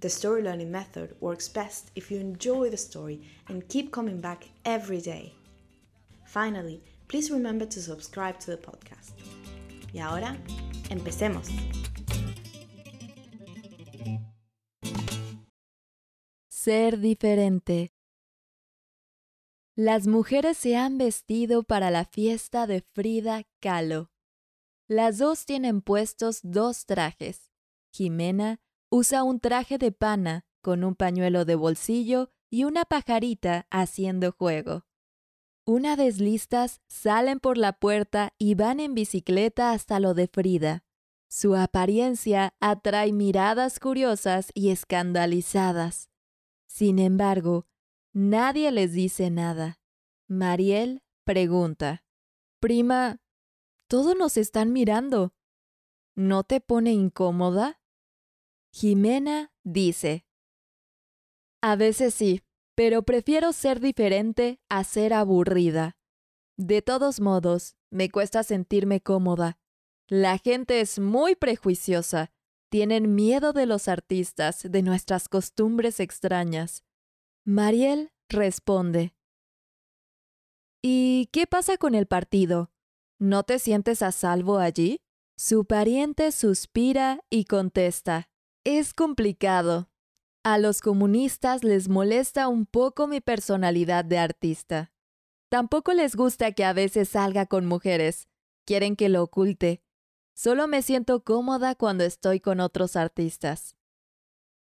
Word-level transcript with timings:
the 0.00 0.08
story 0.08 0.42
learning 0.42 0.70
method 0.70 1.14
works 1.20 1.48
best 1.48 1.90
if 1.94 2.10
you 2.10 2.18
enjoy 2.18 2.70
the 2.70 2.76
story 2.76 3.20
and 3.48 3.68
keep 3.68 3.90
coming 3.90 4.20
back 4.20 4.48
every 4.64 5.00
day. 5.00 5.32
Finally, 6.26 6.82
please 7.08 7.30
remember 7.30 7.66
to 7.66 7.80
subscribe 7.80 8.38
to 8.40 8.50
the 8.50 8.56
podcast. 8.56 9.12
Y 9.92 10.00
ahora, 10.00 10.36
empecemos. 10.90 11.48
Ser 16.48 16.98
diferente. 16.98 17.92
Las 19.76 20.06
mujeres 20.06 20.56
se 20.56 20.76
han 20.76 20.98
vestido 20.98 21.62
para 21.62 21.90
la 21.90 22.04
fiesta 22.04 22.66
de 22.66 22.80
Frida 22.80 23.44
Kahlo. 23.60 24.10
Las 24.86 25.18
dos 25.18 25.46
tienen 25.46 25.80
puestos 25.80 26.40
dos 26.42 26.86
trajes. 26.86 27.50
Jimena 27.92 28.60
usa 28.94 29.24
un 29.24 29.40
traje 29.40 29.76
de 29.76 29.90
pana 29.90 30.46
con 30.62 30.84
un 30.84 30.94
pañuelo 30.94 31.44
de 31.44 31.56
bolsillo 31.56 32.30
y 32.48 32.62
una 32.62 32.84
pajarita 32.84 33.66
haciendo 33.68 34.30
juego. 34.30 34.86
Una 35.66 35.96
vez 35.96 36.20
listas, 36.20 36.80
salen 36.86 37.40
por 37.40 37.58
la 37.58 37.72
puerta 37.72 38.34
y 38.38 38.54
van 38.54 38.78
en 38.78 38.94
bicicleta 38.94 39.72
hasta 39.72 39.98
lo 39.98 40.14
de 40.14 40.28
Frida. 40.28 40.84
Su 41.26 41.56
apariencia 41.56 42.54
atrae 42.60 43.12
miradas 43.12 43.80
curiosas 43.80 44.52
y 44.54 44.70
escandalizadas. 44.70 46.08
Sin 46.68 47.00
embargo, 47.00 47.66
nadie 48.12 48.70
les 48.70 48.92
dice 48.92 49.28
nada. 49.28 49.80
Mariel 50.28 51.02
pregunta, 51.24 52.04
Prima, 52.60 53.20
todos 53.88 54.14
nos 54.16 54.36
están 54.36 54.72
mirando. 54.72 55.34
¿No 56.14 56.44
te 56.44 56.60
pone 56.60 56.92
incómoda? 56.92 57.80
Jimena 58.76 59.52
dice, 59.62 60.26
A 61.62 61.76
veces 61.76 62.12
sí, 62.12 62.42
pero 62.74 63.04
prefiero 63.04 63.52
ser 63.52 63.78
diferente 63.78 64.58
a 64.68 64.82
ser 64.82 65.14
aburrida. 65.14 65.96
De 66.56 66.82
todos 66.82 67.20
modos, 67.20 67.76
me 67.90 68.10
cuesta 68.10 68.42
sentirme 68.42 69.00
cómoda. 69.00 69.60
La 70.08 70.38
gente 70.38 70.80
es 70.80 70.98
muy 70.98 71.36
prejuiciosa. 71.36 72.32
Tienen 72.68 73.14
miedo 73.14 73.52
de 73.52 73.66
los 73.66 73.86
artistas, 73.86 74.66
de 74.68 74.82
nuestras 74.82 75.28
costumbres 75.28 76.00
extrañas. 76.00 76.82
Mariel 77.44 78.10
responde. 78.28 79.14
¿Y 80.82 81.28
qué 81.30 81.46
pasa 81.46 81.76
con 81.76 81.94
el 81.94 82.08
partido? 82.08 82.72
¿No 83.20 83.44
te 83.44 83.60
sientes 83.60 84.02
a 84.02 84.10
salvo 84.10 84.58
allí? 84.58 85.00
Su 85.36 85.64
pariente 85.64 86.32
suspira 86.32 87.20
y 87.30 87.44
contesta. 87.44 88.33
Es 88.64 88.94
complicado. 88.94 89.90
A 90.42 90.56
los 90.56 90.80
comunistas 90.80 91.64
les 91.64 91.90
molesta 91.90 92.48
un 92.48 92.64
poco 92.64 93.06
mi 93.06 93.20
personalidad 93.20 94.06
de 94.06 94.16
artista. 94.16 94.90
Tampoco 95.50 95.92
les 95.92 96.16
gusta 96.16 96.52
que 96.52 96.64
a 96.64 96.72
veces 96.72 97.10
salga 97.10 97.44
con 97.44 97.66
mujeres. 97.66 98.26
Quieren 98.64 98.96
que 98.96 99.10
lo 99.10 99.22
oculte. 99.22 99.82
Solo 100.32 100.66
me 100.66 100.80
siento 100.80 101.22
cómoda 101.24 101.74
cuando 101.74 102.04
estoy 102.04 102.40
con 102.40 102.60
otros 102.60 102.96
artistas. 102.96 103.76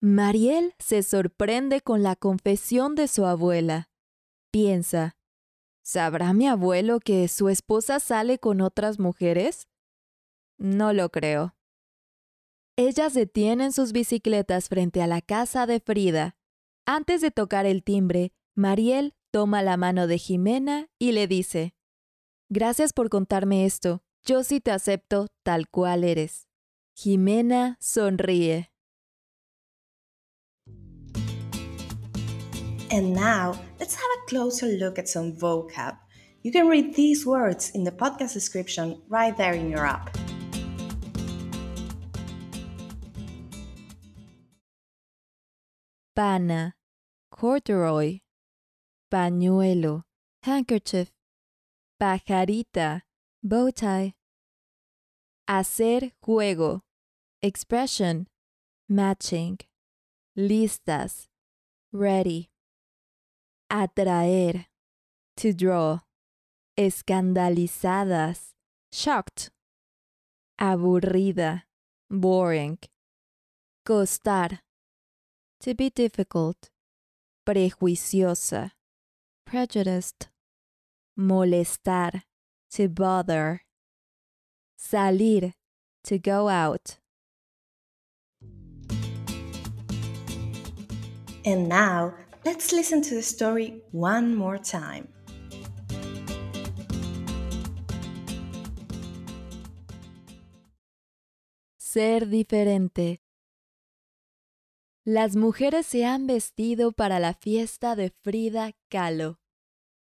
Mariel 0.00 0.74
se 0.78 1.02
sorprende 1.02 1.82
con 1.82 2.02
la 2.02 2.16
confesión 2.16 2.94
de 2.94 3.08
su 3.08 3.26
abuela. 3.26 3.90
Piensa, 4.50 5.18
¿sabrá 5.82 6.32
mi 6.32 6.48
abuelo 6.48 6.98
que 6.98 7.28
su 7.28 7.50
esposa 7.50 8.00
sale 8.00 8.38
con 8.38 8.62
otras 8.62 8.98
mujeres? 8.98 9.68
No 10.56 10.94
lo 10.94 11.10
creo. 11.10 11.54
Ellas 12.88 13.14
detienen 13.14 13.70
sus 13.72 13.92
bicicletas 13.92 14.68
frente 14.68 15.02
a 15.02 15.06
la 15.06 15.20
casa 15.20 15.66
de 15.66 15.78
Frida. 15.78 16.36
Antes 16.84 17.20
de 17.20 17.30
tocar 17.30 17.64
el 17.64 17.84
timbre, 17.84 18.32
Mariel 18.56 19.14
toma 19.30 19.62
la 19.62 19.76
mano 19.76 20.08
de 20.08 20.18
Jimena 20.18 20.88
y 20.98 21.12
le 21.12 21.28
dice, 21.28 21.76
Gracias 22.48 22.92
por 22.92 23.08
contarme 23.08 23.66
esto. 23.66 24.02
Yo 24.24 24.42
sí 24.42 24.60
te 24.60 24.72
acepto 24.72 25.28
tal 25.44 25.68
cual 25.68 26.02
eres. 26.02 26.48
Jimena 26.96 27.76
sonríe. 27.80 28.72
And 32.90 33.14
now, 33.14 33.52
let's 33.78 33.94
have 33.94 34.10
a 34.18 34.26
closer 34.26 34.66
look 34.66 34.98
at 34.98 35.06
some 35.06 35.36
vocab. 35.36 35.98
You 36.42 36.50
can 36.50 36.66
read 36.66 36.96
these 36.96 37.24
words 37.24 37.70
in 37.76 37.84
the 37.84 37.92
podcast 37.92 38.34
description 38.34 39.00
right 39.08 39.36
there 39.36 39.54
in 39.54 39.70
your 39.70 39.86
app. 39.86 40.21
Pana, 46.14 46.74
corduroy, 47.30 48.22
pañuelo, 49.10 50.04
handkerchief, 50.42 51.10
pajarita, 52.00 53.02
bow 53.42 53.70
tie. 53.70 54.14
Hacer 55.48 56.12
juego, 56.22 56.82
expression, 57.42 58.28
matching, 58.88 59.58
listas, 60.36 61.28
ready. 61.92 62.50
Atraer, 63.70 64.66
to 65.36 65.52
draw, 65.52 66.00
escandalizadas, 66.78 68.52
shocked. 68.92 69.50
Aburrida, 70.60 71.64
boring. 72.10 72.78
Costar, 73.84 74.60
to 75.62 75.74
be 75.74 75.90
difficult, 75.90 76.70
prejuiciosa, 77.46 78.72
prejudiced, 79.46 80.28
molestar, 81.16 82.22
to 82.68 82.88
bother, 82.88 83.62
salir, 84.76 85.52
to 86.02 86.18
go 86.18 86.48
out. 86.48 86.98
And 91.44 91.68
now, 91.68 92.14
let's 92.44 92.72
listen 92.72 93.00
to 93.02 93.14
the 93.14 93.22
story 93.22 93.82
one 93.92 94.34
more 94.34 94.58
time. 94.58 95.06
Ser 101.78 102.26
diferente. 102.26 103.21
Las 105.04 105.34
mujeres 105.34 105.84
se 105.86 106.04
han 106.04 106.28
vestido 106.28 106.92
para 106.92 107.18
la 107.18 107.34
fiesta 107.34 107.96
de 107.96 108.10
Frida 108.10 108.70
Kahlo. 108.88 109.40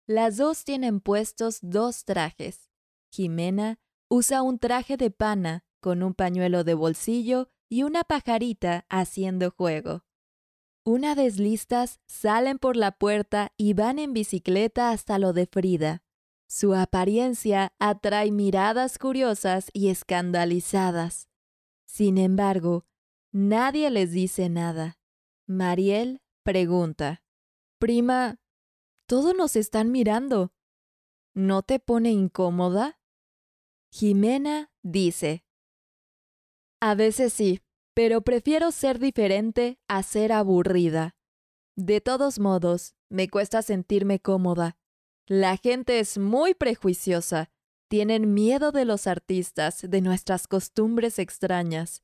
Las 0.06 0.36
dos 0.36 0.64
tienen 0.64 1.00
puestos 1.00 1.60
dos 1.62 2.04
trajes. 2.04 2.68
Jimena 3.10 3.78
usa 4.10 4.42
un 4.42 4.58
traje 4.58 4.98
de 4.98 5.10
pana 5.10 5.64
con 5.80 6.02
un 6.02 6.12
pañuelo 6.12 6.62
de 6.62 6.74
bolsillo 6.74 7.48
y 7.70 7.84
una 7.84 8.04
pajarita 8.04 8.84
haciendo 8.90 9.50
juego. 9.50 10.04
Una 10.84 11.14
vez 11.14 11.38
listas, 11.38 12.00
salen 12.06 12.58
por 12.58 12.76
la 12.76 12.92
puerta 12.92 13.54
y 13.56 13.72
van 13.72 13.98
en 13.98 14.12
bicicleta 14.12 14.90
hasta 14.90 15.18
lo 15.18 15.32
de 15.32 15.46
Frida. 15.46 16.02
Su 16.46 16.74
apariencia 16.74 17.72
atrae 17.78 18.30
miradas 18.30 18.98
curiosas 18.98 19.70
y 19.72 19.88
escandalizadas. 19.88 21.30
Sin 21.86 22.18
embargo, 22.18 22.84
Nadie 23.32 23.88
les 23.90 24.12
dice 24.12 24.48
nada. 24.50 24.98
Mariel 25.46 26.20
pregunta, 26.42 27.22
Prima, 27.78 28.38
todos 29.06 29.34
nos 29.34 29.56
están 29.56 29.90
mirando. 29.90 30.52
¿No 31.34 31.62
te 31.62 31.80
pone 31.80 32.10
incómoda? 32.10 33.00
Jimena 33.90 34.70
dice, 34.82 35.44
A 36.80 36.94
veces 36.94 37.32
sí, 37.32 37.60
pero 37.94 38.20
prefiero 38.20 38.70
ser 38.70 38.98
diferente 38.98 39.80
a 39.88 40.02
ser 40.02 40.32
aburrida. 40.32 41.16
De 41.74 42.02
todos 42.02 42.38
modos, 42.38 42.94
me 43.08 43.28
cuesta 43.28 43.62
sentirme 43.62 44.20
cómoda. 44.20 44.76
La 45.26 45.56
gente 45.56 46.00
es 46.00 46.18
muy 46.18 46.54
prejuiciosa. 46.54 47.50
Tienen 47.88 48.34
miedo 48.34 48.72
de 48.72 48.84
los 48.84 49.06
artistas, 49.06 49.80
de 49.88 50.00
nuestras 50.02 50.46
costumbres 50.46 51.18
extrañas. 51.18 52.02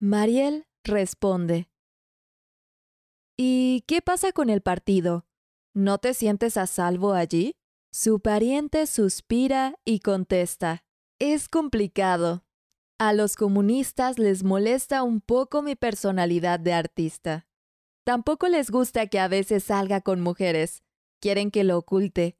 Mariel 0.00 0.68
responde. 0.84 1.68
¿Y 3.36 3.82
qué 3.88 4.00
pasa 4.00 4.30
con 4.30 4.48
el 4.48 4.60
partido? 4.60 5.26
¿No 5.74 5.98
te 5.98 6.14
sientes 6.14 6.56
a 6.56 6.68
salvo 6.68 7.14
allí? 7.14 7.56
Su 7.90 8.20
pariente 8.20 8.86
suspira 8.86 9.74
y 9.84 9.98
contesta. 9.98 10.84
Es 11.18 11.48
complicado. 11.48 12.44
A 13.00 13.12
los 13.12 13.34
comunistas 13.34 14.20
les 14.20 14.44
molesta 14.44 15.02
un 15.02 15.20
poco 15.20 15.62
mi 15.62 15.74
personalidad 15.74 16.60
de 16.60 16.74
artista. 16.74 17.48
Tampoco 18.04 18.46
les 18.46 18.70
gusta 18.70 19.08
que 19.08 19.18
a 19.18 19.26
veces 19.26 19.64
salga 19.64 20.00
con 20.00 20.20
mujeres. 20.20 20.84
Quieren 21.20 21.50
que 21.50 21.64
lo 21.64 21.76
oculte. 21.76 22.38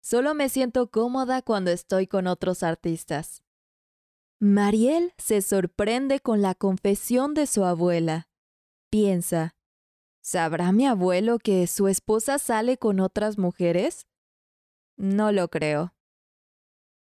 Solo 0.00 0.36
me 0.36 0.48
siento 0.48 0.92
cómoda 0.92 1.42
cuando 1.42 1.72
estoy 1.72 2.06
con 2.06 2.28
otros 2.28 2.62
artistas. 2.62 3.42
Mariel 4.42 5.12
se 5.18 5.42
sorprende 5.42 6.20
con 6.20 6.40
la 6.40 6.54
confesión 6.54 7.34
de 7.34 7.46
su 7.46 7.62
abuela. 7.62 8.30
Piensa, 8.88 9.54
¿sabrá 10.22 10.72
mi 10.72 10.86
abuelo 10.86 11.38
que 11.38 11.66
su 11.66 11.88
esposa 11.88 12.38
sale 12.38 12.78
con 12.78 13.00
otras 13.00 13.36
mujeres? 13.36 14.06
No 14.96 15.30
lo 15.30 15.48
creo. 15.48 15.92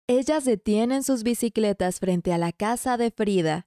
Ellas 0.07 0.45
detienen 0.45 1.03
sus 1.03 1.23
bicicletas 1.23 2.01
frente 2.01 2.35
a 2.35 2.39
la 2.39 2.53
casa 2.53 2.99
de 2.99 3.11
Frida. 3.11 3.67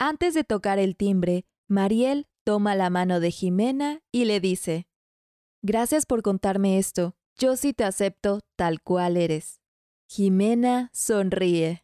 Antes 0.00 0.34
de 0.34 0.42
tocar 0.42 0.80
el 0.80 0.96
timbre, 0.96 1.46
Mariel 1.68 2.26
toma 2.42 2.74
la 2.74 2.90
mano 2.90 3.20
de 3.20 3.30
Jimena 3.30 4.02
y 4.10 4.24
le 4.24 4.40
dice, 4.40 4.88
Gracias 5.62 6.04
por 6.04 6.22
contarme 6.22 6.78
esto. 6.78 7.14
Yo 7.38 7.56
sí 7.56 7.74
te 7.74 7.84
acepto 7.84 8.40
tal 8.56 8.82
cual 8.82 9.16
eres. 9.16 9.60
Jimena 10.08 10.90
sonríe. 10.92 11.83